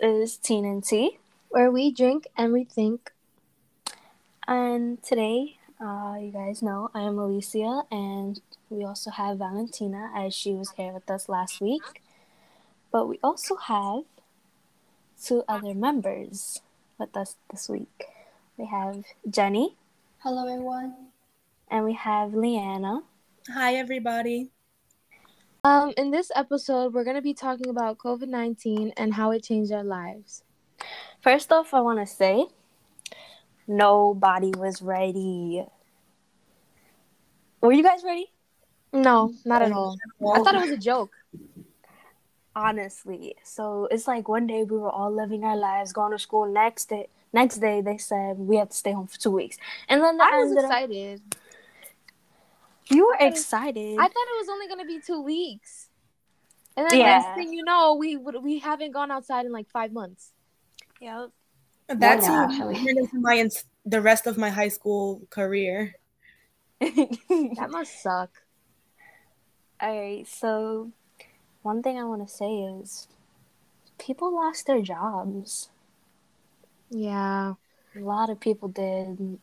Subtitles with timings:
[0.00, 3.12] is Teen and Tea, where we drink and we think.
[4.46, 8.40] And today, uh, you guys know I am Alicia, and
[8.70, 12.02] we also have Valentina, as she was here with us last week.
[12.90, 14.04] But we also have
[15.22, 16.60] two other members
[16.98, 18.06] with us this week.
[18.56, 19.76] We have Jenny.
[20.20, 20.94] Hello, everyone.
[21.70, 23.02] And we have Leanna.
[23.48, 24.50] Hi, everybody.
[25.62, 29.42] Um, in this episode, we're going to be talking about COVID 19 and how it
[29.42, 30.42] changed our lives.
[31.20, 32.46] First off, I want to say
[33.66, 35.66] nobody was ready.
[37.60, 38.32] Were you guys ready?
[38.92, 39.98] No, not at all.
[40.34, 41.10] I thought it was a joke.
[42.56, 43.36] Honestly.
[43.44, 46.50] So it's like one day we were all living our lives, going to school.
[46.50, 49.58] Next day, next day they said we have to stay home for two weeks.
[49.90, 51.20] And then I was excited.
[51.32, 51.36] Up,
[52.90, 53.96] you were excited.
[53.98, 55.88] I thought it was only gonna be two weeks.
[56.76, 57.18] And then yeah.
[57.18, 60.32] next thing you know, we we haven't gone outside in like five months.
[61.00, 61.30] Yep.
[61.88, 63.48] That's well, into my
[63.84, 65.94] the rest of my high school career.
[66.80, 68.30] that must suck.
[69.80, 70.92] All right, so
[71.62, 73.08] one thing I want to say is
[73.98, 75.70] people lost their jobs.
[76.90, 77.54] Yeah,
[77.96, 79.38] a lot of people did.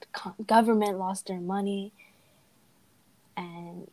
[0.45, 1.91] Government lost their money
[3.37, 3.89] and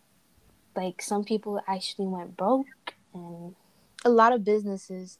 [0.74, 3.54] like some people actually went broke and
[4.04, 5.18] a lot of businesses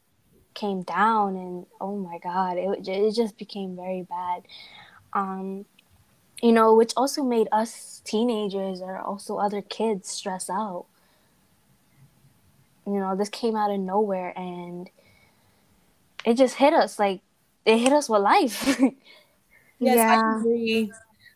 [0.55, 4.43] came down and oh my god it, it just became very bad.
[5.13, 5.67] Um
[6.43, 10.87] you know which also made us teenagers or also other kids stress out.
[12.87, 14.91] You know this came out of nowhere and
[16.25, 17.21] it just hit us like
[17.65, 18.81] it hit us with life.
[19.81, 20.23] Yes yeah.
[20.23, 20.93] i agree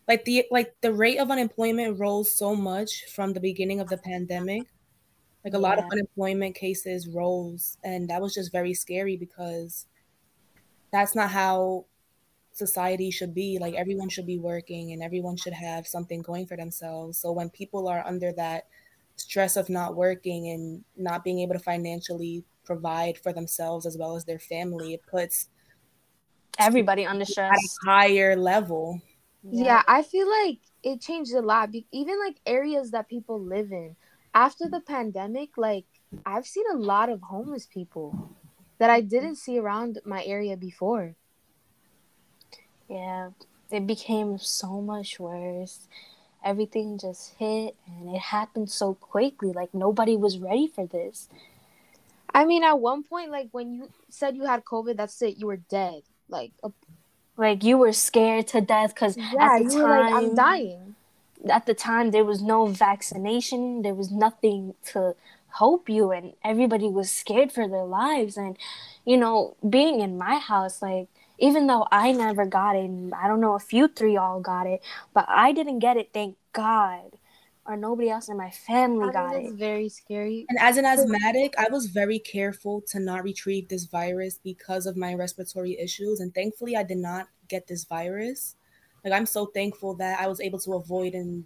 [0.08, 3.98] like the like the rate of unemployment rose so much from the beginning of the
[3.98, 4.62] pandemic.
[5.44, 5.68] Like a yeah.
[5.68, 9.86] lot of unemployment cases rose and that was just very scary because
[10.90, 11.84] that's not how
[12.52, 13.58] society should be.
[13.60, 17.18] Like everyone should be working and everyone should have something going for themselves.
[17.18, 18.64] So when people are under that
[19.16, 24.14] stress of not working and not being able to financially provide for themselves as well
[24.14, 25.48] as their family it puts
[26.58, 29.00] everybody under stress at a higher level
[29.50, 29.64] yeah.
[29.64, 31.70] yeah, I feel like it changed a lot.
[31.92, 33.96] Even like areas that people live in
[34.34, 35.86] after the pandemic, like
[36.24, 38.30] I've seen a lot of homeless people
[38.78, 41.14] that I didn't see around my area before.
[42.88, 43.30] Yeah,
[43.70, 45.88] it became so much worse.
[46.44, 49.52] Everything just hit and it happened so quickly.
[49.52, 51.28] Like nobody was ready for this.
[52.32, 55.46] I mean, at one point, like when you said you had COVID, that's it, you
[55.46, 56.02] were dead.
[56.28, 56.70] Like a
[57.38, 60.94] like you were scared to death because yeah, at the time like, I'm dying.
[61.48, 63.82] At the time, there was no vaccination.
[63.82, 65.14] There was nothing to
[65.58, 68.36] help you, and everybody was scared for their lives.
[68.36, 68.58] And
[69.06, 73.40] you know, being in my house, like even though I never got it, I don't
[73.40, 74.82] know if you three all got it,
[75.14, 76.10] but I didn't get it.
[76.12, 77.17] Thank God
[77.68, 79.52] or nobody else in my family I got it.
[79.52, 80.46] Very scary.
[80.48, 84.96] And as an asthmatic, I was very careful to not retrieve this virus because of
[84.96, 86.20] my respiratory issues.
[86.20, 88.56] And thankfully, I did not get this virus.
[89.04, 91.44] Like I'm so thankful that I was able to avoid and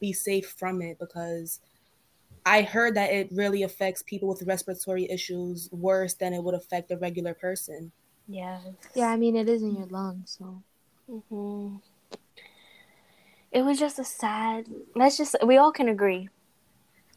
[0.00, 1.60] be safe from it because
[2.44, 6.90] I heard that it really affects people with respiratory issues worse than it would affect
[6.90, 7.92] a regular person.
[8.26, 8.60] Yeah.
[8.94, 10.62] Yeah, I mean it is in your lungs, so.
[11.08, 11.76] Mm-hmm
[13.52, 14.66] it was just a sad.
[14.94, 16.28] Let's just we all can agree.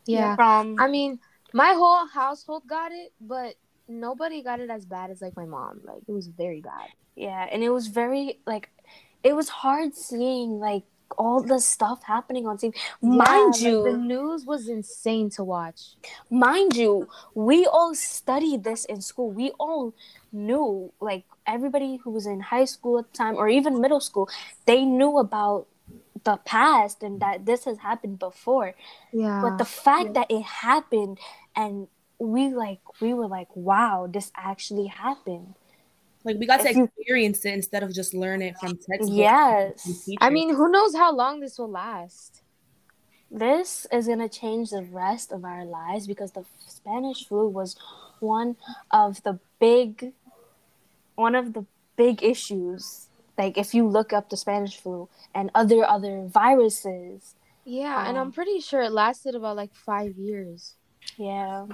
[0.06, 0.36] Yeah.
[0.36, 1.20] From I mean,
[1.54, 3.56] my whole household got it, but
[3.88, 5.82] nobody got it as bad as like my mom.
[5.84, 6.90] Like it was very bad.
[7.16, 8.70] Yeah, and it was very like
[9.24, 10.84] it was hard seeing like
[11.18, 12.76] all the stuff happening on TV.
[13.02, 15.96] Mind yeah, you, like, the news was insane to watch.
[16.30, 19.32] Mind you, we all studied this in school.
[19.32, 19.94] We all
[20.32, 24.28] knew, like everybody who was in high school at the time or even middle school,
[24.66, 25.68] they knew about
[26.24, 28.76] the past and that this has happened before.
[29.12, 29.42] Yeah.
[29.42, 30.12] But the fact yeah.
[30.14, 31.20] that it happened
[31.56, 31.88] and
[32.20, 35.56] we like we were like, wow, this actually happened.
[36.24, 39.10] Like we got if to experience you, it instead of just learn it from textbooks.
[39.10, 40.10] Yes.
[40.22, 42.42] I mean, who knows how long this will last?
[43.30, 47.76] This is gonna change the rest of our lives because the Spanish flu was
[48.20, 48.56] one
[48.92, 50.14] of the big
[51.16, 51.66] one of the
[51.96, 53.08] big issues
[53.38, 57.36] like if you look up the Spanish flu and other other viruses.
[57.66, 60.76] Yeah, um, and I'm um, pretty sure it lasted about like five years.
[61.18, 61.68] Yeah.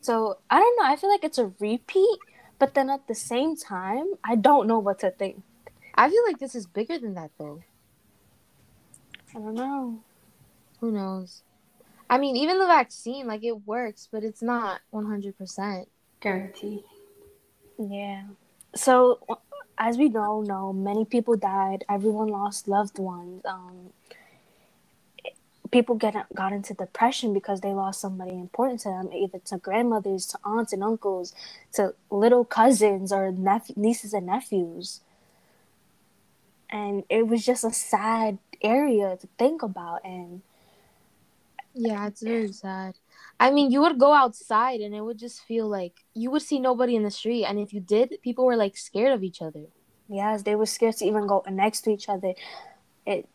[0.00, 0.90] So I don't know.
[0.90, 2.18] I feel like it's a repeat,
[2.58, 5.42] but then at the same time, I don't know what to think.
[5.94, 7.62] I feel like this is bigger than that though.
[9.34, 10.00] I don't know.
[10.80, 11.42] Who knows?
[12.10, 15.86] I mean, even the vaccine, like it works, but it's not 100%
[16.20, 16.82] guaranteed.
[17.78, 18.24] Yeah.
[18.74, 19.20] So,
[19.82, 21.84] as we all know, no, many people died.
[21.90, 23.42] Everyone lost loved ones.
[23.44, 23.90] Um,
[25.72, 30.26] people get got into depression because they lost somebody important to them, either to grandmothers,
[30.26, 31.34] to aunts and uncles,
[31.72, 35.00] to little cousins or nep- nieces and nephews.
[36.70, 40.42] And it was just a sad area to think about, and
[41.74, 42.94] yeah, it's very sad.
[43.42, 46.60] I mean, you would go outside and it would just feel like you would see
[46.60, 49.64] nobody in the street, and if you did, people were like scared of each other.
[50.08, 52.34] Yes, they were scared to even go next to each other.
[53.04, 53.28] It.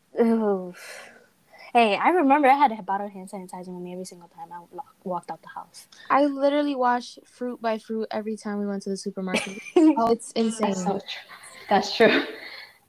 [1.73, 4.47] Hey, I remember I had a bottle of hand sanitizer with me every single time
[4.53, 4.61] I
[5.03, 5.89] walked out the house.
[6.09, 9.61] I literally washed fruit by fruit every time we went to the supermarket.
[9.75, 10.69] oh, it's insane.
[10.69, 11.01] That's, so
[11.69, 12.23] That's true.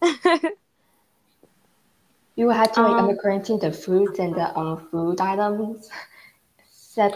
[2.37, 5.91] you had to like um, under quarantine the fruits and the um food items
[6.99, 7.15] set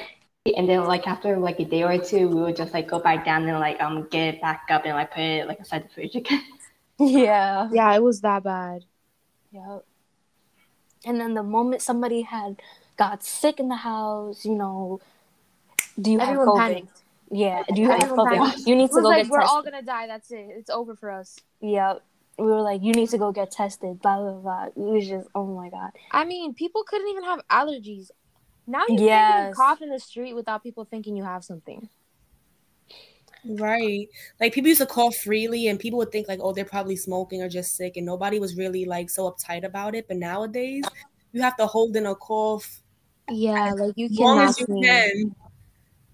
[0.56, 3.24] and then like after like a day or two we would just like go back
[3.24, 5.88] down and like um get it back up and like put it like inside the
[5.88, 6.42] fridge again.
[6.98, 7.68] Yeah.
[7.72, 8.84] Yeah, it was that bad.
[9.50, 9.84] Yep.
[11.04, 12.60] And then the moment somebody had
[12.96, 15.00] got sick in the house, you know,
[16.00, 16.74] do you Everyone have COVID?
[16.74, 17.02] Panicked.
[17.30, 17.62] Yeah.
[17.74, 18.36] Do you have COVID?
[18.36, 18.66] Panicked.
[18.68, 19.52] You need to go like, get we're tested.
[19.52, 20.06] all gonna die.
[20.06, 20.46] That's it.
[20.50, 21.40] It's over for us.
[21.60, 21.94] Yeah.
[22.38, 24.00] We were like, you need to go get tested.
[24.00, 24.66] Blah blah blah.
[24.66, 25.90] It was just, oh my god.
[26.12, 28.10] I mean, people couldn't even have allergies.
[28.66, 29.32] Now you yes.
[29.32, 31.88] can't even cough in the street without people thinking you have something.
[33.44, 34.08] Right.
[34.40, 37.42] Like people used to cough freely and people would think like, oh, they're probably smoking
[37.42, 40.06] or just sick, and nobody was really like so uptight about it.
[40.06, 40.84] But nowadays
[41.32, 42.82] you have to hold in a cough.
[43.28, 44.14] Yeah, like you can.
[44.14, 44.82] As long as you me.
[44.82, 45.34] can.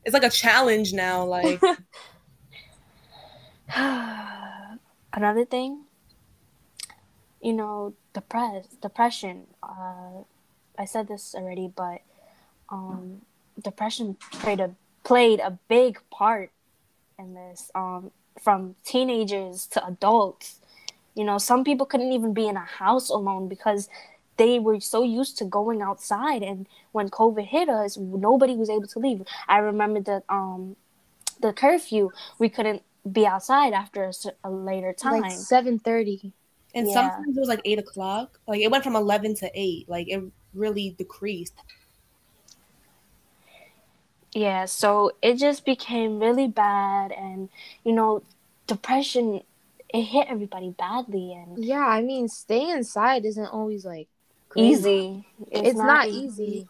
[0.04, 1.24] It's like a challenge now.
[1.24, 1.60] Like
[5.12, 5.84] another thing,
[7.42, 9.46] you know, depress depression.
[9.62, 10.22] Uh,
[10.78, 12.00] I said this already, but
[12.70, 13.22] um,
[13.62, 14.74] depression played a
[15.04, 16.50] played a big part
[17.18, 17.70] in this.
[17.74, 18.10] Um,
[18.40, 20.60] from teenagers to adults,
[21.14, 23.88] you know, some people couldn't even be in a house alone because
[24.36, 26.42] they were so used to going outside.
[26.42, 29.22] And when covid hit us nobody was able to leave.
[29.48, 30.76] I remember that um
[31.40, 34.12] the curfew we couldn't be outside after a,
[34.44, 35.22] a later time.
[35.22, 36.32] like 7.30
[36.74, 36.92] and yeah.
[36.92, 38.38] sometimes it was like 8 o'clock.
[38.46, 40.22] Like it went from 11 to 8 like it
[40.54, 41.54] really decreased
[44.32, 47.48] yeah so it just became really bad and
[47.84, 48.22] you know
[48.66, 49.40] depression
[49.94, 54.08] it hit everybody badly and yeah i mean staying inside isn't always like
[54.56, 55.26] easy.
[55.50, 56.44] It's, it's not, not easy.
[56.44, 56.68] easy.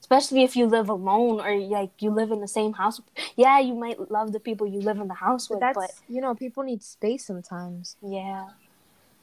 [0.00, 3.00] Especially if you live alone or like you live in the same house.
[3.36, 6.20] Yeah, you might love the people you live in the house with, but, but you
[6.20, 7.96] know, people need space sometimes.
[8.02, 8.48] Yeah.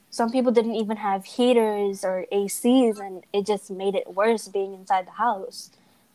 [0.10, 4.74] Some people didn't even have heaters or ACs and it just made it worse being
[4.74, 5.70] inside the house.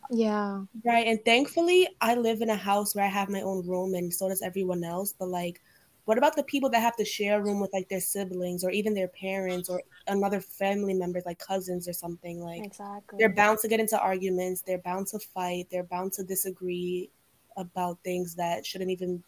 [0.09, 0.63] Yeah.
[0.85, 1.07] Right.
[1.07, 4.29] And thankfully I live in a house where I have my own room and so
[4.29, 5.13] does everyone else.
[5.17, 5.61] But like
[6.07, 8.71] what about the people that have to share a room with like their siblings or
[8.71, 13.59] even their parents or another family members like cousins or something like exactly they're bound
[13.59, 17.09] to get into arguments they're bound to fight they're bound to disagree
[17.57, 19.21] about things that shouldn't even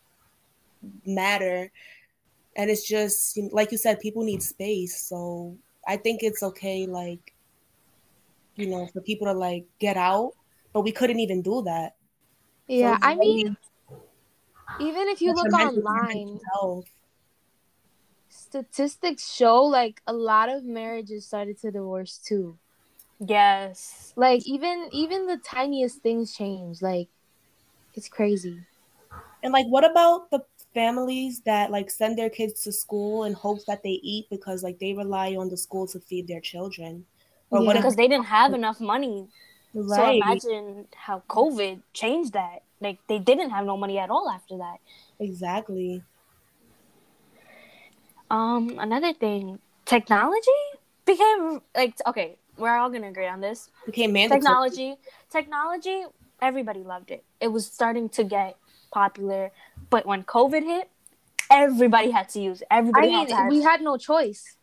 [1.06, 1.70] matter
[2.56, 5.54] and it's just like you said people need space so
[5.86, 7.34] i think it's okay like
[8.56, 10.32] you know for people to like get out
[10.74, 11.96] but we couldn't even do that
[12.68, 13.56] yeah so i mean
[14.80, 16.40] even if you look online,
[18.30, 22.58] statistics show like a lot of marriages started to divorce too.
[23.20, 24.14] Yes.
[24.16, 26.82] Like even even the tiniest things change.
[26.82, 27.10] Like
[27.94, 28.62] it's crazy.
[29.44, 33.66] And like what about the families that like send their kids to school in hopes
[33.66, 37.06] that they eat because like they rely on the school to feed their children?
[37.52, 37.68] Or yeah.
[37.68, 39.28] what because they didn't have enough money.
[39.74, 40.22] Right.
[40.22, 42.64] So imagine how COVID changed that.
[42.82, 44.78] Like they didn't have no money at all after that.
[45.20, 46.04] Exactly.
[48.32, 50.62] Um, another thing, technology
[51.06, 53.70] became like okay, we're all gonna agree on this.
[53.86, 54.42] Became mandatory.
[54.42, 54.96] Technology,
[55.30, 56.04] technology,
[56.42, 57.24] everybody loved it.
[57.40, 58.58] It was starting to get
[58.92, 59.52] popular,
[59.90, 60.90] but when COVID hit,
[61.52, 62.62] everybody had to use.
[62.62, 62.68] It.
[62.72, 63.08] Everybody.
[63.08, 64.56] I mean, had we had no choice.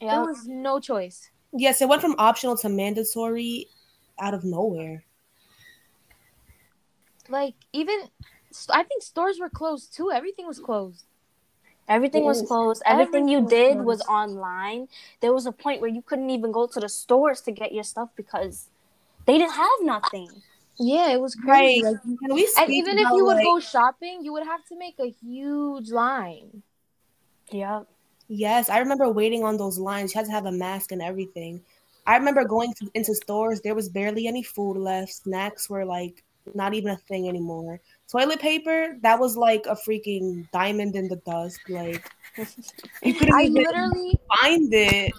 [0.00, 0.10] Yep.
[0.10, 1.30] There was no choice.
[1.52, 3.68] Yes, it went from optional to mandatory
[4.18, 5.04] out of nowhere
[7.28, 8.00] like even
[8.70, 10.10] I think stores were closed too.
[10.10, 11.04] Everything was closed.
[11.88, 12.82] Everything was closed.
[12.84, 14.88] Everything, Everything you did was, was online.
[15.20, 17.84] There was a point where you couldn't even go to the stores to get your
[17.84, 18.68] stuff because
[19.24, 20.28] they didn't have nothing.
[20.78, 21.82] Yeah, it was crazy.
[21.84, 21.94] Right.
[21.94, 23.44] Like, and even if you would like...
[23.44, 26.62] go shopping, you would have to make a huge line.
[27.50, 27.86] Yep.
[28.28, 30.12] Yes, I remember waiting on those lines.
[30.12, 31.62] You had to have a mask and everything.
[32.06, 33.60] I remember going into stores.
[33.60, 35.12] There was barely any food left.
[35.12, 36.22] Snacks were like
[36.54, 37.80] not even a thing anymore.
[38.10, 41.58] toilet paper that was like a freaking diamond in the dust.
[41.68, 42.08] Like
[43.02, 45.12] you couldn't I even literally find it.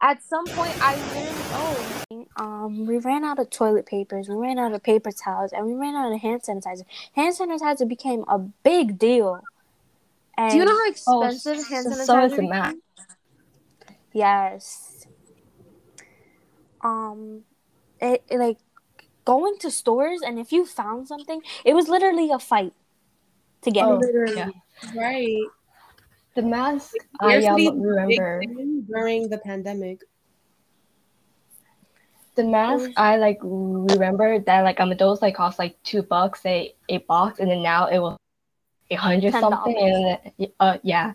[0.00, 4.58] at some point I literally oh Um, we ran out of toilet papers, we ran
[4.58, 6.84] out of paper towels, and we ran out of hand sanitizer.
[7.14, 9.42] Hand sanitizer became a big deal.
[10.38, 12.50] And do you know how Oh, expensive hand so- sanitizer so is the became?
[12.50, 12.76] mask.
[14.12, 15.06] Yes.
[16.82, 17.42] Um,
[18.00, 18.58] it, it, like
[19.24, 22.72] going to stores, and if you found something, it was literally a fight
[23.62, 24.06] to get Oh, it.
[24.06, 24.36] Literally.
[24.36, 24.50] yeah.
[24.94, 25.46] Right.
[26.34, 28.42] The mask, I um, Scarcity was a big remember.
[28.88, 30.00] during the pandemic.
[32.36, 36.72] The mask, I like remember that like um those like cost like two bucks a
[36.88, 38.16] a box, and then now it was
[38.90, 41.12] a hundred something, and then, uh yeah,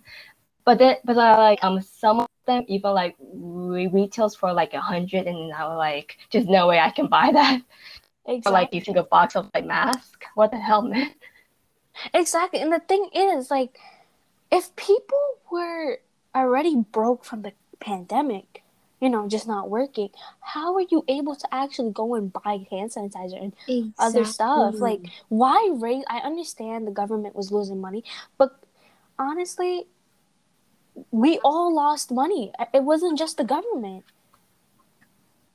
[0.66, 4.74] but then but uh, like um some of them even like re- retails for like
[4.74, 7.62] a hundred, and now like just no way I can buy that
[8.28, 8.82] Exactly.
[8.82, 10.24] for like a box of like mask.
[10.34, 11.12] What the hell, man?
[12.14, 12.60] Exactly.
[12.60, 13.78] And the thing is, like,
[14.52, 15.18] if people
[15.52, 16.00] were
[16.34, 18.64] already broke from the pandemic,
[19.00, 22.92] you know, just not working, how are you able to actually go and buy hand
[22.92, 24.76] sanitizer and other stuff?
[24.76, 26.04] Like, why raise?
[26.10, 28.04] I understand the government was losing money,
[28.38, 28.60] but
[29.20, 29.88] honestly,
[31.12, 32.52] we all lost money.
[32.74, 34.04] It wasn't just the government.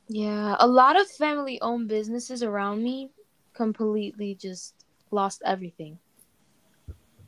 [0.09, 3.11] Yeah, a lot of family owned businesses around me
[3.54, 4.75] completely just
[5.11, 5.99] lost everything.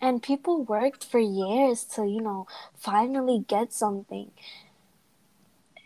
[0.01, 4.33] And people worked for years to, you know, finally get something.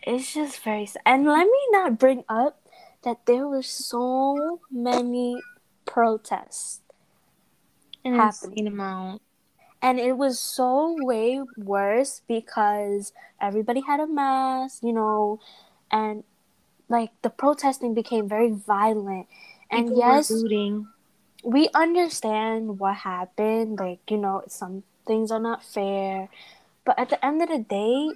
[0.03, 1.03] It's just very sad.
[1.05, 2.59] And let me not bring up
[3.03, 5.41] that there were so many
[5.85, 6.81] protests.
[8.03, 8.67] An Happening.
[8.67, 9.21] amount.
[9.87, 15.39] And it was so way worse because everybody had a mask, you know,
[15.91, 16.23] and
[16.89, 19.27] like the protesting became very violent.
[19.71, 20.87] And People yes, looting.
[21.43, 23.79] we understand what happened.
[23.79, 26.29] Like, you know, some things are not fair.
[26.85, 28.11] But at the end of the day,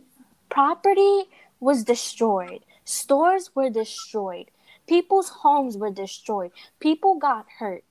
[0.49, 1.23] property
[1.61, 2.61] was destroyed.
[2.85, 4.51] Stores were destroyed.
[4.87, 6.51] People's homes were destroyed.
[6.79, 7.83] People got hurt.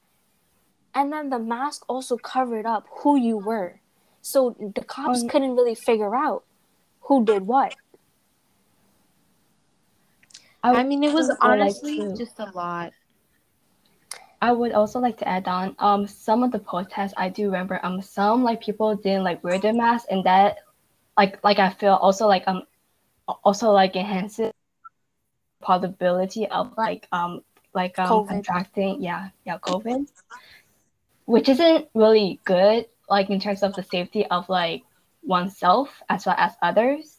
[0.94, 3.80] And then the mask also covered up who you were.
[4.22, 6.44] So the cops Um, couldn't really figure out
[7.02, 7.74] who did what.
[10.62, 12.92] I mean, it was also like honestly just a lot.
[14.42, 17.78] I would also like to add on um some of the protests I do remember
[17.82, 20.58] um some like people didn't like wear their mask and that
[21.16, 22.62] like like I feel also like um
[23.44, 24.52] also like enhances
[25.60, 27.42] possibility of like um
[27.74, 28.28] like um COVID.
[28.28, 30.06] contracting yeah yeah COVID
[31.30, 34.82] which isn't really good like in terms of the safety of like
[35.22, 37.18] oneself as well as others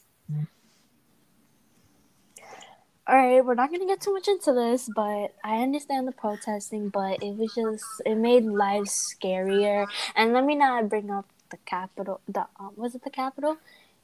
[3.08, 6.90] All right, we're not gonna get too much into this, but I understand the protesting,
[6.90, 9.88] but it was just it made life scarier.
[10.16, 12.22] And let me not bring up the Capitol.
[12.30, 13.58] The um, was it the Capitol?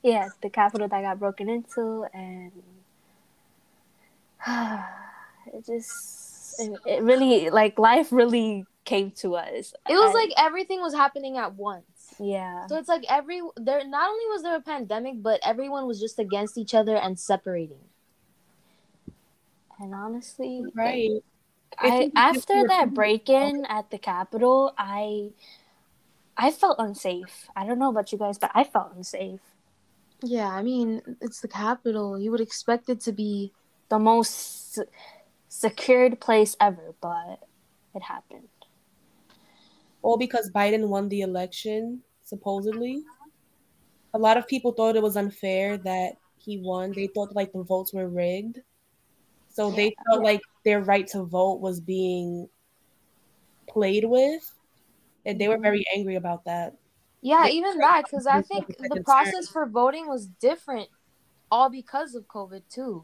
[0.04, 2.52] Yeah, the Capitol that got broken into, and
[5.54, 6.26] it just
[6.60, 9.74] it, it really like life really came to us.
[9.90, 12.16] It was And- like everything was happening at once.
[12.20, 16.00] yeah, So it's like every there not only was there a pandemic, but everyone was
[16.00, 17.84] just against each other and separating.
[19.80, 21.22] and honestly, Right.
[21.78, 25.30] I I think it's just after that break in at the Capitol, I
[26.38, 27.50] I felt unsafe.
[27.56, 29.42] I don't know about you guys, but I felt unsafe.
[30.24, 32.18] Yeah, I mean, it's the Capitol.
[32.18, 33.52] You would expect it to be
[33.90, 34.90] The most se-
[35.50, 37.39] secured place ever, but
[37.96, 38.48] it happened.
[40.01, 43.04] All because Biden won the election, supposedly.
[44.13, 46.92] A lot of people thought it was unfair that he won.
[46.92, 48.60] They thought like the votes were rigged.
[49.50, 52.48] So they felt like their right to vote was being
[53.68, 54.54] played with.
[55.25, 56.00] And they were very mm-hmm.
[56.00, 56.75] angry about that.
[57.22, 60.89] Yeah, They- even that because I think the process for voting was different,
[61.51, 63.04] all because of COVID too.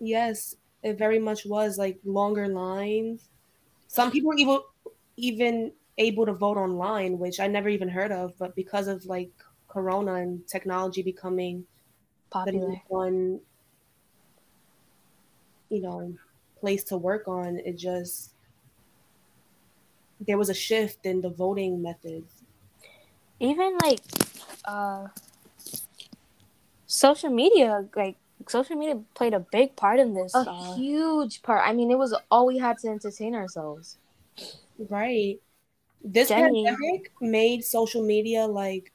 [0.00, 3.28] Yes, it very much was like longer lines.
[3.88, 4.60] Some people were even
[5.16, 9.32] even able to vote online, which I never even heard of, but because of like
[9.68, 11.66] Corona and technology becoming
[12.30, 12.80] Popular.
[12.88, 13.40] one,
[15.70, 16.16] you know,
[16.56, 18.32] place to work on, it just
[20.20, 22.42] there was a shift in the voting methods.
[23.40, 24.00] Even like
[24.64, 25.08] uh
[26.86, 28.16] social media, like
[28.46, 30.34] social media played a big part in this.
[30.34, 31.62] A Uh, huge part.
[31.66, 33.98] I mean, it was all we had to entertain ourselves.
[34.88, 35.40] Right.
[36.04, 36.64] This Jenny.
[36.64, 38.92] pandemic made social media like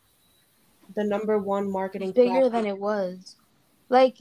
[0.96, 2.52] the number one marketing Bigger platform.
[2.54, 3.36] than it was.
[3.90, 4.18] Like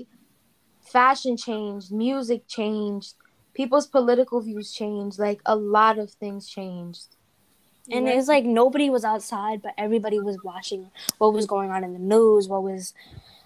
[0.80, 3.14] fashion changed, music changed,
[3.54, 5.18] people's political views changed.
[5.18, 7.16] Like a lot of things changed.
[7.90, 8.14] And yeah.
[8.14, 11.98] it's like nobody was outside, but everybody was watching what was going on in the
[11.98, 12.94] news, what was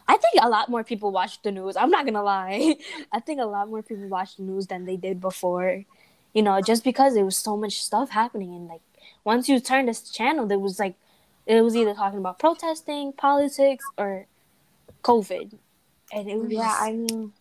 [0.08, 1.76] I think a lot more people watch the news.
[1.76, 2.76] I'm not gonna lie.
[3.12, 5.84] I think a lot more people watch the news than they did before.
[6.32, 8.82] You know, just because there was so much stuff happening and like
[9.24, 10.96] once you turn this channel, there was like
[11.46, 14.26] it was either talking about protesting, politics, or
[15.02, 15.56] COVID.
[16.12, 17.32] And it was Yeah, I mean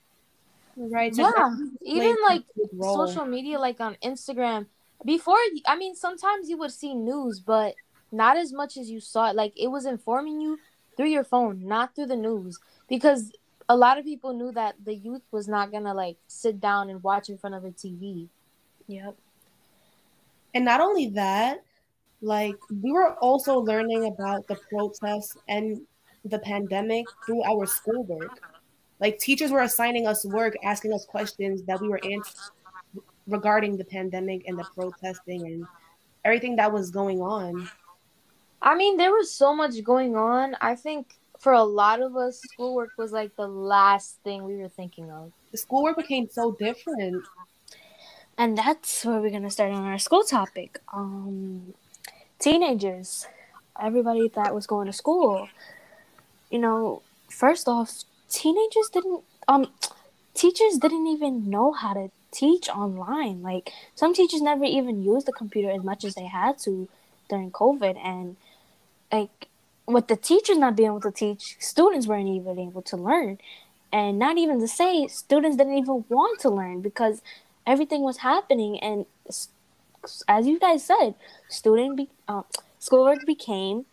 [0.78, 1.16] Right.
[1.16, 1.56] So yeah.
[1.84, 2.44] Even like
[2.82, 4.68] social media, like on Instagram.
[5.06, 7.76] Before I mean sometimes you would see news, but
[8.12, 9.36] not as much as you saw it.
[9.36, 10.60] Like it was informing you
[10.96, 13.32] through your phone, not through the news, because
[13.68, 17.02] a lot of people knew that the youth was not gonna like sit down and
[17.04, 18.28] watch in front of a TV.
[18.88, 19.16] Yep.
[20.54, 21.64] And not only that,
[22.22, 25.82] like we were also learning about the protests and
[26.26, 28.40] the pandemic through our schoolwork.
[29.00, 32.52] Like teachers were assigning us work, asking us questions that we were answering
[33.28, 35.68] regarding the pandemic and the protesting and
[36.24, 37.70] everything that was going on.
[38.66, 40.58] I mean, there was so much going on.
[40.60, 44.70] I think for a lot of us, schoolwork was like the last thing we were
[44.70, 45.32] thinking of.
[45.52, 47.24] The schoolwork became so different.
[48.40, 50.80] And that's where we're gonna start on our school topic.
[50.92, 51.76] Um,
[52.40, 53.28] teenagers,
[53.80, 55.48] everybody that was going to school.
[56.50, 59.72] You know, first off, teenagers didn't um
[60.34, 63.44] teachers didn't even know how to teach online.
[63.44, 66.90] Like some teachers never even used the computer as much as they had to
[67.30, 68.38] during COVID and
[69.12, 69.48] like
[69.88, 73.38] with the teachers not being able to teach, students weren't even able to learn.
[73.94, 77.22] And not even to say students didn't even want to learn because
[77.66, 78.80] everything was happening.
[78.80, 79.06] And
[80.28, 81.16] as you guys said,
[81.50, 82.44] student be, uh,
[82.80, 83.86] schoolwork became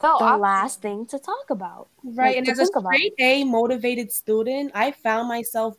[0.00, 1.88] the last thing to talk about.
[2.04, 2.28] Right.
[2.28, 5.76] Like, and as a straight A motivated student, I found myself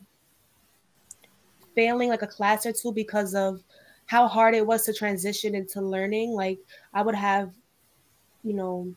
[1.74, 3.62] failing like a class or two because of
[4.06, 6.32] how hard it was to transition into learning.
[6.32, 6.58] Like
[6.92, 7.52] I would have
[8.44, 8.94] you know,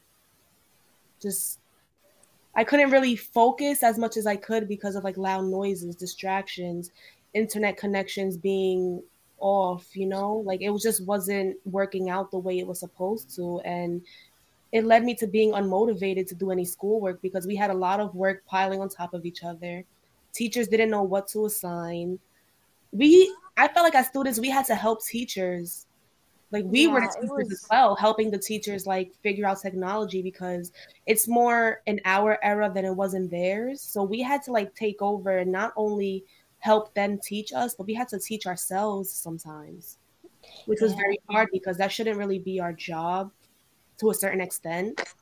[1.22, 1.60] just
[2.56, 6.92] I couldn't really focus as much as I could because of like loud noises, distractions,
[7.34, 9.02] internet connections being
[9.40, 13.36] off, you know, like it was just wasn't working out the way it was supposed
[13.36, 13.60] to.
[13.62, 14.02] And
[14.72, 18.00] it led me to being unmotivated to do any schoolwork because we had a lot
[18.00, 19.84] of work piling on top of each other.
[20.32, 22.20] Teachers didn't know what to assign.
[22.92, 25.88] We, I felt like as students, we had to help teachers
[26.54, 27.52] like we yeah, were the teachers was...
[27.52, 30.72] as well, helping the teachers like figure out technology because
[31.08, 33.82] it's more in our era than it was in theirs.
[33.82, 36.24] So we had to like take over and not only
[36.60, 39.98] help them teach us, but we had to teach ourselves sometimes,
[40.68, 43.32] which was very hard because that shouldn't really be our job
[43.98, 45.16] to a certain extent.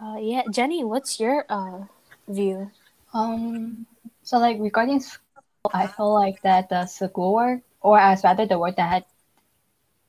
[0.00, 1.80] Uh, yeah, Jenny, what's your uh,
[2.28, 2.70] view?
[3.12, 3.84] Um,
[4.22, 8.76] so like regarding school, I feel like that the schoolwork, or as rather the work
[8.76, 9.04] that had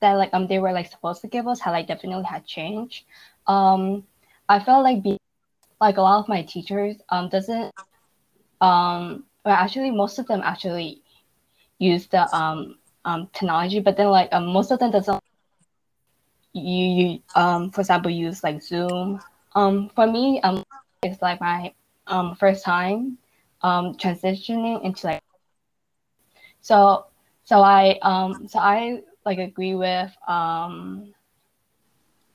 [0.00, 3.04] that like um they were like supposed to give us had like definitely had changed.
[3.46, 4.04] Um,
[4.48, 5.18] I felt like be
[5.80, 7.72] like a lot of my teachers um doesn't
[8.60, 11.02] um well actually most of them actually
[11.78, 15.20] use the um um technology, but then like um most of them doesn't
[16.52, 19.20] you you um for example use like Zoom.
[19.54, 20.62] Um for me um
[21.02, 21.72] it's like my
[22.06, 23.18] um first time
[23.62, 25.22] um transitioning into like
[26.60, 27.06] so
[27.44, 31.12] so I um so I like agree with um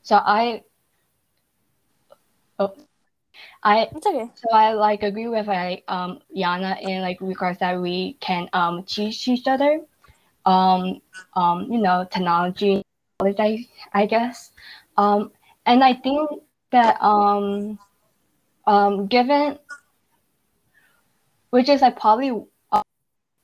[0.02, 0.64] so I
[2.60, 2.74] oh
[3.64, 4.30] I it's okay.
[4.36, 8.84] So I like agree with like um Yana in like regards that we can um
[8.84, 9.82] teach each other
[10.46, 11.02] um
[11.36, 12.84] um you know technology
[13.22, 14.52] I, I guess
[14.98, 15.32] um
[15.66, 16.30] and I think
[16.72, 17.80] that um
[18.68, 19.58] um given
[21.50, 22.32] which is like probably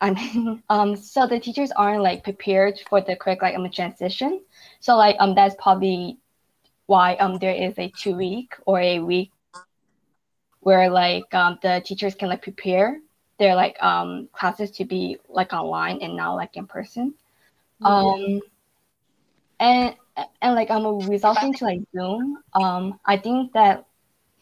[0.02, 4.42] I mean, um, so the teachers aren't like prepared for the correct like um transition.
[4.80, 6.18] So like um that's probably
[6.88, 9.32] why um there is a two week or a week
[10.60, 13.00] where like um the teachers can like prepare
[13.38, 17.14] their like um classes to be like online and not like in person.
[17.84, 18.42] Um
[19.60, 19.96] and
[20.42, 23.86] and like um resulting to like Zoom, um I think that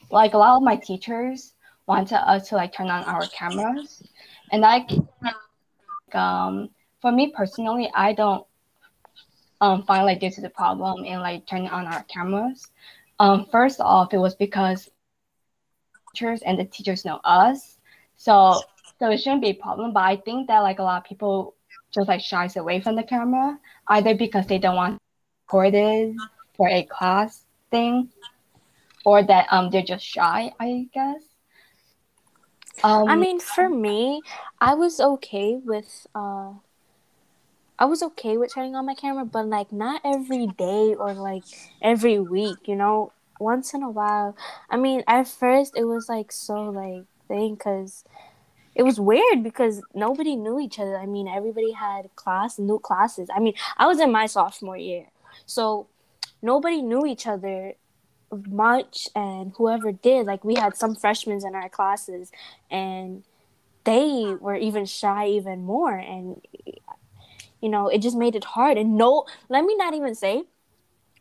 [0.10, 1.54] like a lot of my teachers
[1.86, 4.04] wanted us to like turn on our cameras
[4.52, 4.86] and I
[6.15, 6.69] um,
[7.02, 8.45] for me personally, I don't
[9.62, 12.67] um, find like this is a problem in like turning on our cameras.
[13.19, 14.89] Um, first off, it was because
[16.13, 17.78] teachers and the teachers know us,
[18.15, 18.62] so
[19.00, 19.93] so it shouldn't be a problem.
[19.93, 21.56] But I think that like a lot of people
[21.93, 25.00] just like shies away from the camera, either because they don't want
[25.48, 26.15] recorded
[26.56, 28.10] for a class thing,
[29.04, 30.52] or that um they're just shy.
[30.60, 31.29] I guess.
[32.84, 34.22] Um, I mean, for me,
[34.60, 36.54] I was okay with uh,
[37.78, 41.44] I was okay with turning on my camera, but like not every day or like
[41.82, 43.12] every week, you know.
[43.42, 44.36] Once in a while.
[44.70, 48.04] I mean, at first it was like so like thing because
[48.76, 50.98] it was weird because nobody knew each other.
[50.98, 53.30] I mean, everybody had class, new classes.
[53.34, 55.06] I mean, I was in my sophomore year,
[55.46, 55.88] so
[56.42, 57.76] nobody knew each other
[58.48, 62.32] much, and whoever did, like, we had some freshmen in our classes,
[62.70, 63.24] and
[63.84, 66.42] they were even shy even more, and
[67.62, 68.78] you know, it just made it hard.
[68.78, 70.44] And no, let me not even say,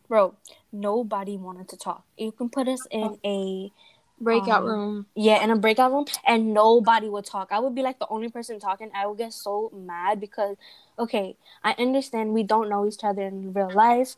[0.08, 0.34] bro,
[0.72, 2.04] nobody wanted to talk.
[2.16, 3.72] You can put us in a
[4.20, 5.06] breakout um, room.
[5.14, 7.48] Yeah, in a breakout room, and nobody would talk.
[7.50, 8.90] I would be like the only person talking.
[8.94, 10.56] I would get so mad because,
[10.98, 14.14] okay, I understand we don't know each other in real life,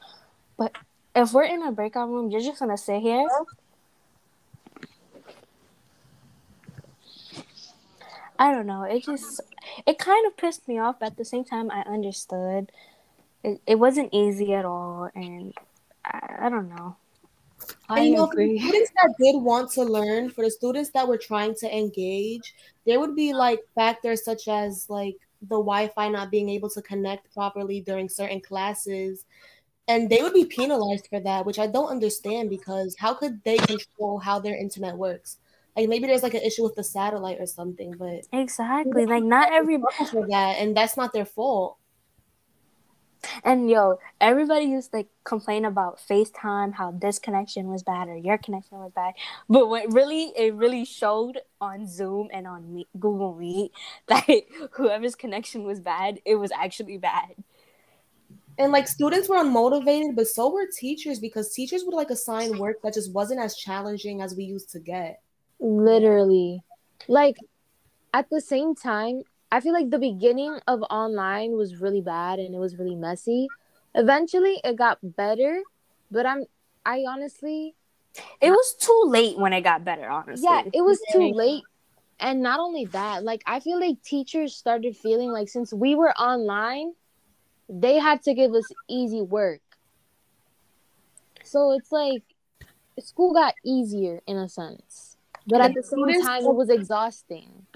[0.56, 0.74] but
[1.14, 3.26] if we're in a breakout room, you're just gonna sit here.
[8.38, 8.84] I don't know.
[8.84, 9.40] It just
[9.86, 12.72] it kind of pissed me off, but at the same time, I understood.
[13.42, 15.52] It, it wasn't easy at all, and
[16.04, 16.96] I, I don't know.
[17.88, 18.58] I and, you know, agree.
[18.58, 21.76] For the students that did want to learn, for the students that were trying to
[21.76, 22.54] engage,
[22.86, 27.32] there would be like factors such as like the Wi-Fi not being able to connect
[27.34, 29.24] properly during certain classes,
[29.90, 33.56] and they would be penalized for that, which I don't understand because how could they
[33.56, 35.38] control how their internet works?
[35.76, 39.52] Like maybe there's like an issue with the satellite or something, but exactly like not
[39.52, 39.78] every
[40.10, 41.76] for that, and that's not their fault.
[43.44, 48.16] And yo, everybody used to like, complain about FaceTime, how this connection was bad or
[48.16, 49.14] your connection was bad.
[49.48, 53.72] But what really it really showed on Zoom and on Google Meet
[54.08, 54.26] that
[54.72, 57.34] whoever's connection was bad, it was actually bad.
[58.60, 62.82] And like students were unmotivated, but so were teachers because teachers would like assign work
[62.82, 65.22] that just wasn't as challenging as we used to get.
[65.60, 66.62] Literally.
[67.08, 67.38] Like
[68.12, 72.54] at the same time, I feel like the beginning of online was really bad and
[72.54, 73.48] it was really messy.
[73.94, 75.62] Eventually it got better,
[76.10, 76.44] but I'm
[76.84, 77.74] I honestly
[78.42, 80.46] it was too late when it got better, honestly.
[80.46, 81.62] Yeah, it was too late.
[82.18, 86.12] And not only that, like I feel like teachers started feeling like since we were
[86.18, 86.92] online,
[87.70, 89.60] they had to give us easy work.
[91.44, 92.22] So it's like
[92.98, 95.16] school got easier in a sense.
[95.46, 97.66] But at the same time it was exhausting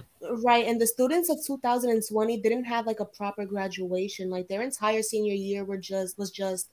[0.43, 5.03] right and the students of 2020 didn't have like a proper graduation like their entire
[5.03, 6.71] senior year were just was just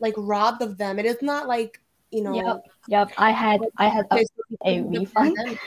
[0.00, 3.10] like robbed of them it is not like you know yep, yep.
[3.18, 4.24] i had i had a,
[4.66, 5.58] a refund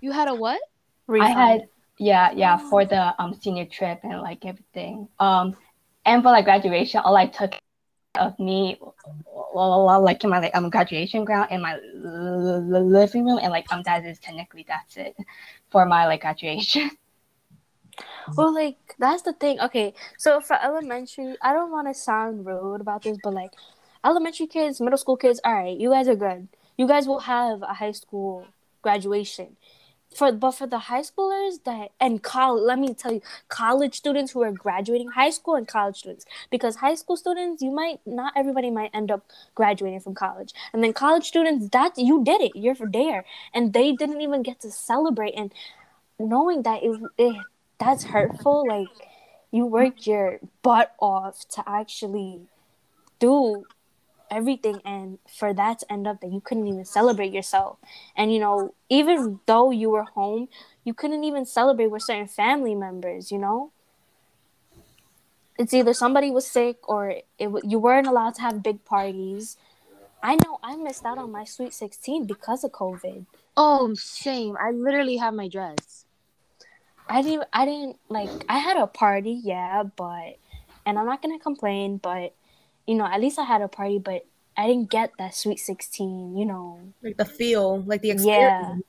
[0.00, 0.60] you had a what
[1.06, 1.32] refund.
[1.32, 1.68] i had
[2.00, 5.54] yeah yeah for the um senior trip and like everything um
[6.06, 7.54] and for like graduation all i took
[8.18, 8.78] of me
[9.54, 14.04] like in my like um graduation ground in my living room and like um that
[14.04, 15.14] is technically that's it
[15.70, 16.90] for my like graduation.
[18.36, 19.60] Well, like that's the thing.
[19.60, 23.50] Okay, so for elementary, I don't want to sound rude about this, but like
[24.04, 26.48] elementary kids, middle school kids, all right, you guys are good.
[26.76, 28.46] You guys will have a high school
[28.82, 29.56] graduation
[30.14, 34.32] for but for the high schoolers that and college let me tell you college students
[34.32, 38.32] who are graduating high school and college students because high school students you might not
[38.36, 40.52] everybody might end up graduating from college.
[40.72, 43.24] And then college students that you did it you're there.
[43.54, 45.34] And they didn't even get to celebrate.
[45.34, 45.52] And
[46.18, 47.36] knowing that it, it
[47.78, 48.88] that's hurtful like
[49.50, 52.42] you worked your butt off to actually
[53.18, 53.64] do
[54.30, 57.78] everything and for that to end up that you couldn't even celebrate yourself.
[58.16, 60.48] And you know even though you were home
[60.84, 63.72] you couldn't even celebrate with certain family members you know?
[65.58, 67.24] It's either somebody was sick or it
[67.64, 69.56] you weren't allowed to have big parties.
[70.22, 73.26] I know i missed out on my sweet 16 because of covid.
[73.56, 74.56] Oh same.
[74.58, 76.04] I literally have my dress.
[77.10, 80.38] I didn't i didn't like i had a party yeah but
[80.86, 82.34] and i'm not gonna complain but
[82.86, 86.36] you know, at least I had a party, but I didn't get that sweet 16,
[86.36, 86.80] you know.
[87.02, 88.84] Like the feel, like the experience.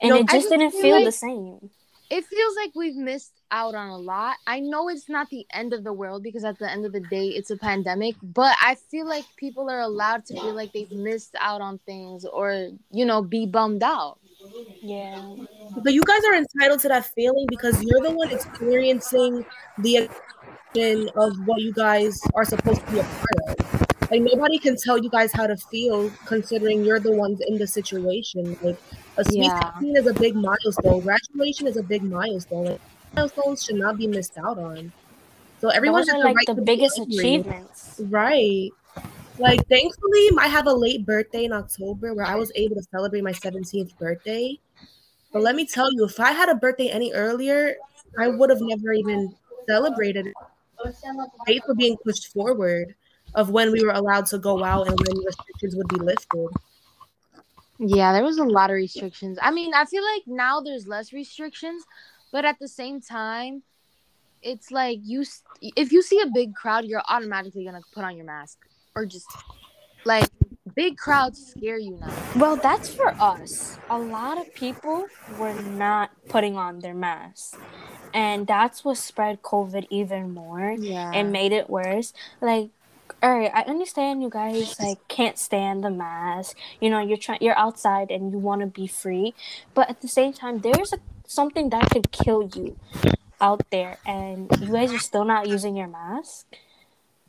[0.00, 0.10] Yeah.
[0.10, 1.70] And it just didn't feel like, the same.
[2.10, 4.36] It feels like we've missed out on a lot.
[4.46, 7.00] I know it's not the end of the world because at the end of the
[7.00, 10.90] day, it's a pandemic, but I feel like people are allowed to feel like they've
[10.92, 14.18] missed out on things or, you know, be bummed out.
[14.80, 15.34] Yeah.
[15.82, 19.44] But you guys are entitled to that feeling because you're the one experiencing
[19.78, 20.08] the
[20.76, 24.10] of what you guys are supposed to be a part of.
[24.10, 27.66] Like nobody can tell you guys how to feel considering you're the ones in the
[27.66, 28.56] situation.
[28.62, 28.78] Like
[29.16, 29.72] a sweet yeah.
[29.78, 31.00] 16 is a big milestone.
[31.00, 32.64] Graduation is a big milestone.
[32.64, 32.80] Like,
[33.14, 34.92] milestones should not be missed out on.
[35.60, 38.00] So everyone has like right the biggest achievements.
[38.04, 38.70] Right.
[39.38, 43.22] Like thankfully I have a late birthday in October where I was able to celebrate
[43.22, 44.58] my 17th birthday.
[45.32, 47.76] But let me tell you, if I had a birthday any earlier,
[48.18, 49.34] I would have never even
[49.68, 50.32] celebrated.
[51.46, 52.94] Dates were being pushed forward
[53.34, 56.48] of when we were allowed to go out and when restrictions would be lifted.
[57.78, 59.38] Yeah, there was a lot of restrictions.
[59.40, 61.84] I mean, I feel like now there's less restrictions,
[62.32, 63.62] but at the same time,
[64.42, 65.24] it's like you
[65.76, 68.58] if you see a big crowd, you're automatically going to put on your mask
[68.94, 69.26] or just
[70.04, 70.28] like
[70.78, 72.14] big crowds scare you now.
[72.36, 73.78] Well, that's for us.
[73.90, 77.58] A lot of people were not putting on their masks.
[78.14, 81.10] And that's what spread COVID even more Yeah.
[81.12, 82.12] and made it worse.
[82.40, 82.70] Like,
[83.20, 86.56] all right, I understand you guys like can't stand the mask.
[86.80, 89.34] You know, you're trying, you're outside and you want to be free,
[89.74, 92.76] but at the same time, there's a, something that could kill you
[93.40, 96.46] out there, and you guys are still not using your mask.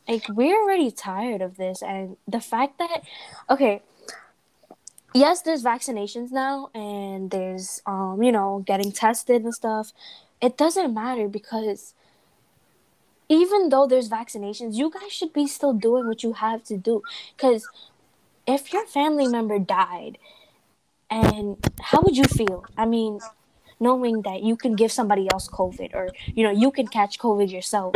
[0.10, 3.04] Like, we're already tired of this, and the fact that,
[3.50, 3.84] okay,
[5.14, 9.94] yes, there's vaccinations now, and there's um, you know, getting tested and stuff.
[10.42, 11.94] It doesn't matter because
[13.30, 17.04] even though there's vaccinations, you guys should be still doing what you have to do.
[17.38, 17.68] Because
[18.48, 20.18] if your family member died,
[21.12, 22.66] and how would you feel?
[22.76, 23.20] I mean,
[23.80, 27.52] knowing that you can give somebody else COVID, or you know, you can catch COVID
[27.52, 27.94] yourself.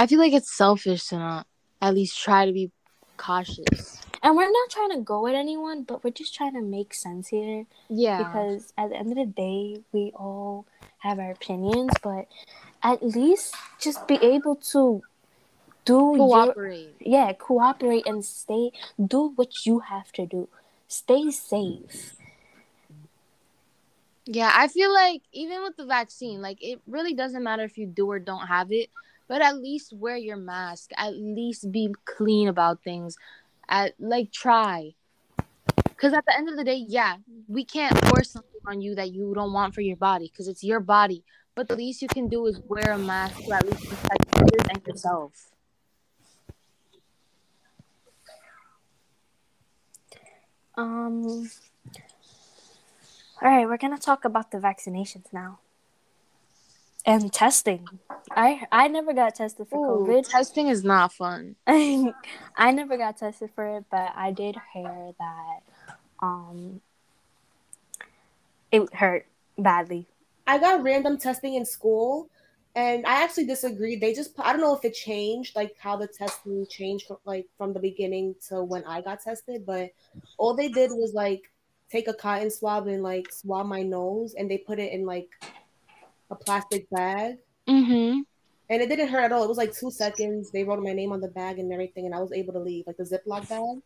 [0.00, 1.46] I feel like it's selfish to not
[1.82, 2.70] at least try to be
[3.18, 4.00] cautious.
[4.22, 7.28] And we're not trying to go at anyone, but we're just trying to make sense
[7.28, 7.66] here.
[7.90, 8.16] Yeah.
[8.16, 10.64] Because at the end of the day, we all
[11.00, 12.28] have our opinions, but
[12.82, 15.02] at least just be able to
[15.84, 16.94] do your cooperate.
[17.00, 18.70] yeah cooperate and stay
[19.06, 20.48] do what you have to do
[20.88, 22.16] stay safe
[24.26, 27.86] Yeah, I feel like even with the vaccine, like it really doesn't matter if you
[27.86, 28.88] do or don't have it,
[29.30, 30.90] but at least wear your mask.
[30.96, 33.16] At least be clean about things.
[33.68, 34.94] At like try.
[35.96, 39.12] Cuz at the end of the day, yeah, we can't force something on you that
[39.12, 41.22] you don't want for your body cuz it's your body.
[41.54, 44.66] But the least you can do is wear a mask to at least protect others
[44.68, 45.46] and yourself.
[50.76, 51.50] um
[53.42, 55.58] all right we're gonna talk about the vaccinations now
[57.04, 57.86] and testing
[58.32, 61.56] i i never got tested for Ooh, covid testing is not fun.
[61.66, 65.60] I never got tested for it, but I did hear that
[66.20, 66.80] um
[68.72, 69.26] it hurt
[69.58, 70.06] badly.
[70.46, 72.28] I got random testing in school,
[72.74, 74.00] and I actually disagreed.
[74.00, 77.46] They just I don't know if it changed, like how the testing changed from like
[77.56, 79.90] from the beginning to when I got tested, but
[80.38, 81.50] all they did was like
[81.90, 85.28] take a cotton swab and like swab my nose, and they put it in like
[86.30, 88.22] a plastic bag, Mhm.
[88.68, 89.42] and it didn't hurt at all.
[89.42, 90.50] It was like two seconds.
[90.52, 92.86] They wrote my name on the bag and everything, and I was able to leave,
[92.86, 93.82] like the Ziploc bag.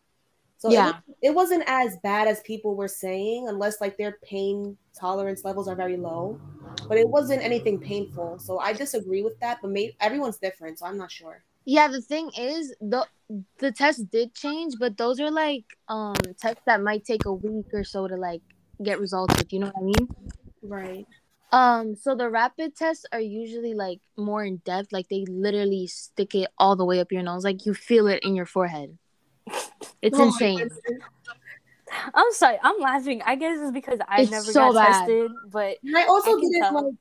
[0.58, 0.86] So Yeah.
[0.86, 5.68] was, it wasn't as bad as people were saying, unless like their pain tolerance levels
[5.68, 6.38] are very low.
[6.88, 8.38] But it wasn't anything painful.
[8.38, 9.58] So I disagree with that.
[9.62, 11.42] But maybe everyone's different, so I'm not sure.
[11.64, 13.06] Yeah, the thing is, the
[13.58, 17.66] the test did change, but those are like um tests that might take a week
[17.72, 18.42] or so to like
[18.82, 19.34] get results.
[19.40, 20.08] If you know what I mean.
[20.62, 21.06] Right.
[21.54, 24.92] Um, so the rapid tests are usually like more in depth.
[24.92, 28.24] Like they literally stick it all the way up your nose, like you feel it
[28.24, 28.98] in your forehead.
[30.02, 30.68] It's Oh insane.
[32.12, 33.22] I'm sorry, I'm laughing.
[33.24, 35.06] I guess it's because I It's never so got bad.
[35.06, 36.84] tested, but And I also I can didn't tell.
[36.86, 36.94] like.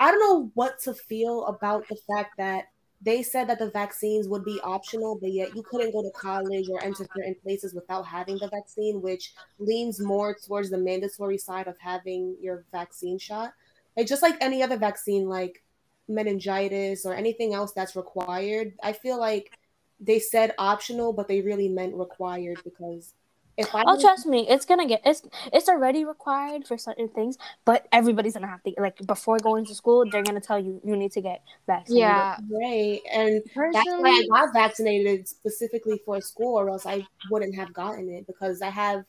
[0.00, 2.64] I don't know what to feel about the fact that
[3.04, 6.68] they said that the vaccines would be optional, but yet you couldn't go to college
[6.70, 11.68] or enter certain places without having the vaccine, which leans more towards the mandatory side
[11.68, 13.52] of having your vaccine shot.
[13.96, 15.62] Like just like any other vaccine, like
[16.08, 18.72] meningitis or anything else that's required.
[18.82, 19.58] I feel like
[20.00, 23.12] they said optional, but they really meant required because
[23.56, 27.38] if I oh trust me, it's gonna get it's it's already required for certain things,
[27.64, 30.96] but everybody's gonna have to like before going to school, they're gonna tell you you
[30.96, 32.00] need to get vaccinated.
[32.00, 37.54] Yeah, right, and That's why I got vaccinated specifically for school, or else I wouldn't
[37.54, 39.04] have gotten it because I have,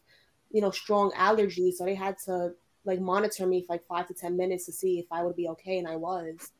[0.51, 1.73] you know, strong allergies.
[1.73, 2.53] So they had to
[2.85, 5.47] like monitor me for like five to ten minutes to see if I would be
[5.49, 6.51] okay, and I was.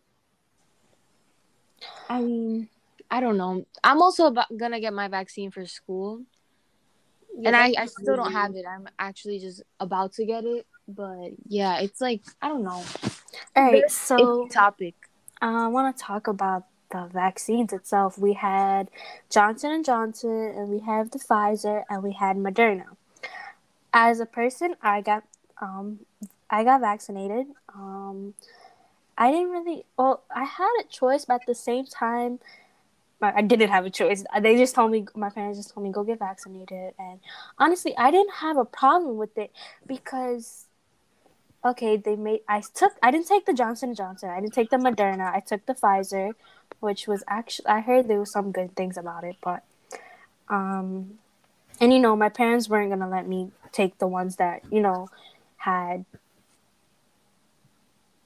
[2.10, 2.70] I mean,
[3.12, 3.66] I don't know.
[3.84, 6.24] I'm also about, gonna get my vaccine for school,
[7.38, 8.66] Yeah, and I, I still don't have it.
[8.66, 12.84] I'm actually just about to get it, but yeah, it's like I don't know.
[13.56, 14.96] All right, so topic.
[15.42, 18.18] I want to talk about the vaccines itself.
[18.18, 18.90] We had
[19.30, 22.96] Johnson and Johnson, and we have the Pfizer, and we had Moderna.
[23.94, 25.24] As a person, I got
[25.62, 26.00] um,
[26.50, 27.48] I got vaccinated.
[27.74, 28.34] Um,
[29.18, 29.86] I didn't really.
[29.98, 32.40] Well, I had a choice, but at the same time,
[33.22, 34.24] I didn't have a choice.
[34.42, 37.20] They just told me my parents just told me go get vaccinated, and
[37.58, 39.52] honestly, I didn't have a problem with it
[39.88, 40.66] because
[41.64, 44.78] okay, they made I took I didn't take the Johnson Johnson, I didn't take the
[44.78, 46.34] Moderna, I took the Pfizer,
[46.80, 49.64] which was actually I heard there was some good things about it, but
[50.50, 51.18] um,
[51.82, 55.10] and you know my parents weren't gonna let me take the ones that you know
[55.58, 56.06] had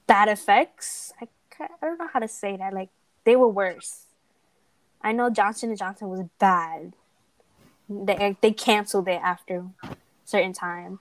[0.05, 1.13] bad effects.
[1.21, 1.27] I
[1.59, 2.73] I don't know how to say that.
[2.73, 2.89] Like
[3.23, 4.08] they were worse.
[5.01, 6.93] I know Johnson and Johnson was bad.
[7.89, 10.99] They they canceled it after a certain time.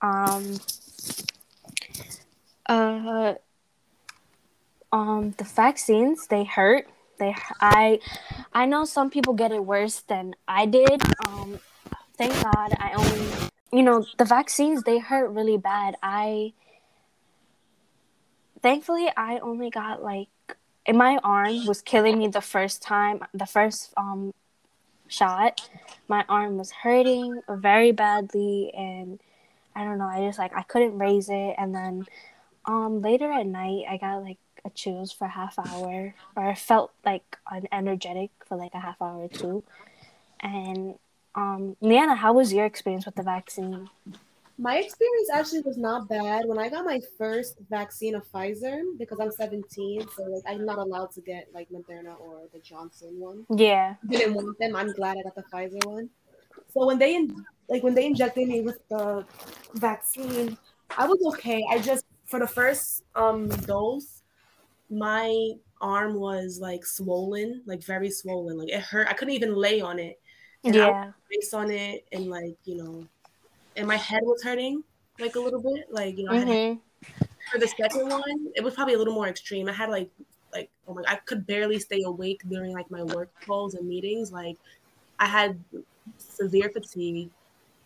[0.00, 0.58] Um.
[2.66, 3.34] Uh.
[4.92, 5.34] Um.
[5.36, 6.86] The vaccines they hurt.
[7.18, 8.00] They I
[8.52, 11.02] I know some people get it worse than I did.
[11.26, 11.58] Um.
[12.16, 15.96] Thank God I only you know the vaccines they hurt really bad.
[16.02, 16.52] I
[18.62, 20.28] thankfully I only got like
[20.86, 24.32] in my arm was killing me the first time the first um
[25.08, 25.68] shot.
[26.08, 29.20] My arm was hurting very badly and
[29.76, 31.54] i don't know i just like i couldn't raise it.
[31.58, 32.06] And then
[32.64, 36.54] um later at night i got like a chills for a half hour or i
[36.54, 39.62] felt like an energetic for like a half hour or two.
[40.40, 40.98] And
[41.34, 43.88] um Leanna, how was your experience with the vaccine
[44.58, 49.18] my experience actually was not bad when I got my first vaccine of Pfizer because
[49.20, 53.46] I'm 17, so like I'm not allowed to get like Moderna or the Johnson one.
[53.50, 54.76] Yeah, didn't want them.
[54.76, 56.10] I'm glad I got the Pfizer one.
[56.72, 59.24] So when they in, like when they injected me with the
[59.74, 60.56] vaccine,
[60.96, 61.64] I was okay.
[61.70, 64.22] I just for the first um dose,
[64.90, 68.58] my arm was like swollen, like very swollen.
[68.58, 69.08] Like it hurt.
[69.08, 70.20] I couldn't even lay on it.
[70.64, 73.08] And yeah, based on it and like you know
[73.76, 74.82] and my head was hurting
[75.18, 75.86] like a little bit.
[75.90, 76.78] Like you know, mm-hmm.
[77.50, 79.68] for the second one, it was probably a little more extreme.
[79.68, 80.10] I had like
[80.52, 84.32] like oh my, I could barely stay awake during like my work calls and meetings.
[84.32, 84.56] Like
[85.18, 85.58] I had
[86.18, 87.30] severe fatigue.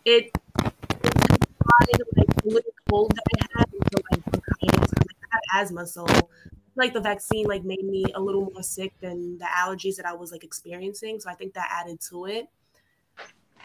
[0.05, 0.31] It,
[0.63, 4.23] it like a little cold that I had, so, like,
[4.63, 6.05] I had asthma, so
[6.75, 10.13] like the vaccine like made me a little more sick than the allergies that I
[10.13, 11.19] was like experiencing.
[11.19, 12.47] So I think that added to it.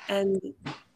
[0.09, 0.41] And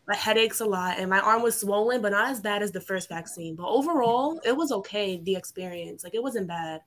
[0.07, 2.81] my headaches a lot and my arm was swollen but not as bad as the
[2.81, 3.57] first vaccine.
[3.57, 6.05] But overall it was okay the experience.
[6.05, 6.83] Like it wasn't bad.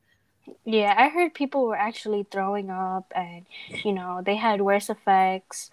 [0.66, 3.46] Yeah i heard people were actually throwing up and
[3.84, 5.70] you know they had worse effects.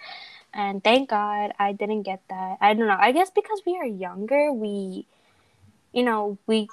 [0.53, 2.59] And thank god i didn't get that.
[2.61, 2.99] I don't know.
[2.99, 5.07] I guess because we are younger we
[5.93, 6.69] you know we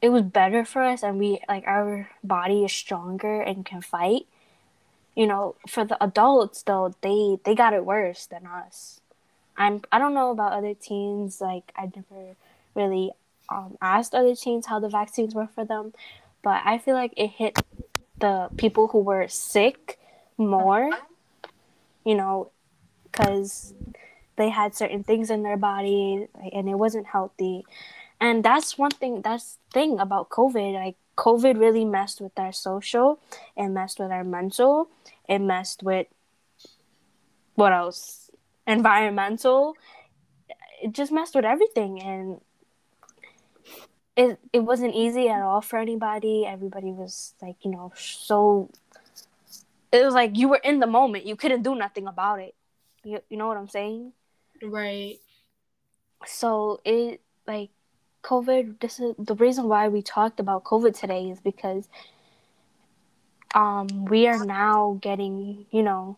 [0.00, 4.26] it was better for us and we like our body is stronger and can fight.
[5.14, 9.01] You know for the adults though they they got it worse than us
[9.62, 11.40] I'm I don't know about other teens.
[11.40, 12.34] Like I never
[12.74, 13.12] really
[13.48, 15.92] um, asked other teens how the vaccines were for them,
[16.42, 17.58] but I feel like it hit
[18.18, 20.00] the people who were sick
[20.36, 20.90] more.
[22.04, 22.50] You know,
[23.04, 23.72] because
[24.34, 27.64] they had certain things in their body and it wasn't healthy.
[28.20, 29.22] And that's one thing.
[29.22, 30.74] That's thing about COVID.
[30.74, 33.20] Like COVID really messed with our social.
[33.56, 34.88] It messed with our mental.
[35.28, 36.08] It messed with
[37.54, 38.21] what else?
[38.66, 39.74] Environmental
[40.82, 42.02] it just messed with everything.
[42.02, 42.40] And
[44.16, 46.44] it it wasn't easy at all for anybody.
[46.46, 48.68] Everybody was like you know so
[49.90, 51.24] it was like you were in the moment.
[51.24, 52.54] You couldn't do nothing about it.
[53.04, 54.12] You, you know what i'm saying?
[54.62, 55.18] Right.
[56.26, 57.70] So it like
[58.22, 61.88] covid this is the reason why we talked about covid today is because
[63.52, 66.16] um we are now getting you know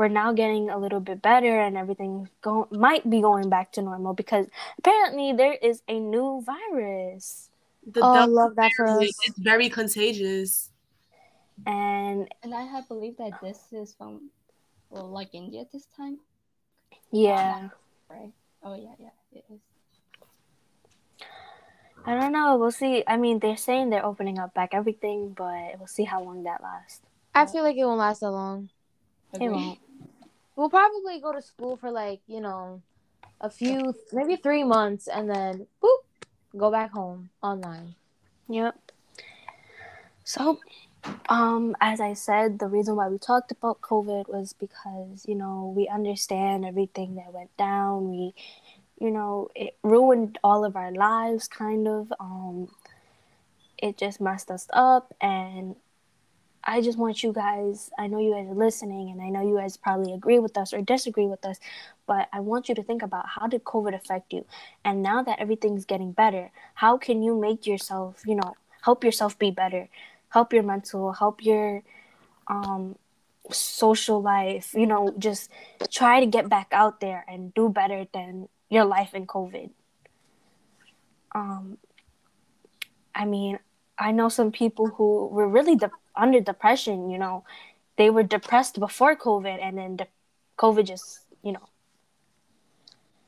[0.00, 3.82] we're now getting a little bit better and everything go- might be going back to
[3.82, 4.46] normal because
[4.78, 7.50] apparently there is a new virus.
[7.86, 9.12] The oh, I love that for us.
[9.26, 10.70] It's very contagious.
[11.66, 14.30] And and I have believed that this is from
[14.88, 16.18] well like India this time.
[17.12, 17.68] Yeah.
[18.08, 18.32] right.
[18.62, 19.60] Oh yeah, yeah, it is.
[22.06, 22.56] I don't know.
[22.56, 23.04] We'll see.
[23.06, 26.62] I mean, they're saying they're opening up back everything, but we'll see how long that
[26.62, 27.02] lasts.
[27.34, 28.70] I feel like it won't last that long.
[29.34, 29.78] It won't.
[30.60, 32.82] We'll probably go to school for like, you know,
[33.40, 37.94] a few, maybe three months and then boop, go back home online.
[38.46, 38.74] Yep.
[40.22, 40.60] So,
[41.30, 45.72] um, as I said, the reason why we talked about COVID was because, you know,
[45.74, 48.10] we understand everything that went down.
[48.10, 48.34] We,
[49.00, 52.12] you know, it ruined all of our lives, kind of.
[52.20, 52.68] Um,
[53.78, 55.14] it just messed us up.
[55.22, 55.76] And
[56.70, 59.56] I just want you guys, I know you guys are listening and I know you
[59.56, 61.58] guys probably agree with us or disagree with us,
[62.06, 64.46] but I want you to think about how did COVID affect you?
[64.84, 69.36] And now that everything's getting better, how can you make yourself, you know, help yourself
[69.36, 69.88] be better?
[70.28, 71.82] Help your mental, help your
[72.46, 72.94] um
[73.50, 75.50] social life, you know, just
[75.90, 79.70] try to get back out there and do better than your life in COVID.
[81.34, 81.78] Um,
[83.12, 83.58] I mean,
[83.98, 85.90] I know some people who were really de-
[86.20, 87.44] under depression, you know,
[87.96, 90.06] they were depressed before COVID and then de-
[90.58, 91.68] COVID just, you know,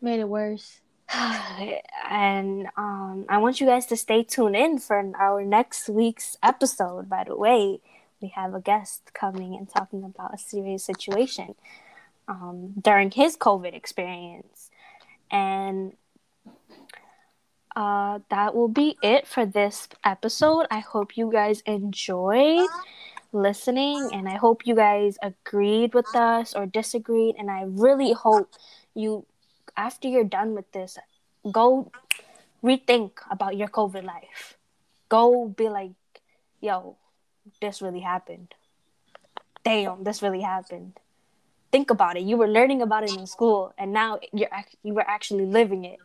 [0.01, 0.81] made it worse.
[1.13, 7.09] and um, I want you guys to stay tuned in for our next week's episode.
[7.09, 7.81] By the way,
[8.21, 11.55] we have a guest coming and talking about a serious situation
[12.29, 14.71] um, during his COVID experience.
[15.31, 15.95] And
[17.77, 20.67] uh, that will be it for this episode.
[20.71, 22.69] I hope you guys enjoyed
[23.33, 27.37] listening and I hope you guys agreed with us or disagreed.
[27.39, 28.51] And I really hope
[28.95, 29.27] you,
[29.77, 30.99] after you're done with this,
[31.51, 31.91] go
[32.63, 34.57] rethink about your COVID life.
[35.09, 35.93] Go be like,
[36.61, 36.97] yo,
[37.61, 38.55] this really happened.
[39.65, 40.99] Damn, this really happened.
[41.71, 42.23] Think about it.
[42.23, 44.51] You were learning about it in school, and now you're
[44.83, 45.99] you were actually living it.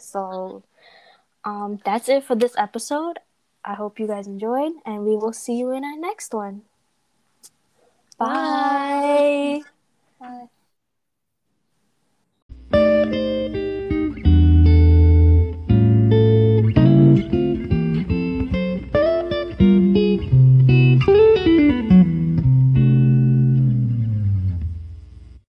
[0.00, 0.62] So
[1.44, 3.18] um, that's it for this episode.
[3.64, 6.62] I hope you guys enjoyed, and we will see you in our next one.
[8.18, 9.62] Bye.
[10.20, 10.48] Bye.
[12.70, 13.54] Bye.